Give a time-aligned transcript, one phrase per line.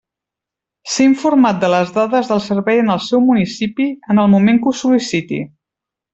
[0.93, 4.73] Ser informat de les dades del servei en el seu municipi, en el moment que
[4.73, 5.45] ho sol·liciti.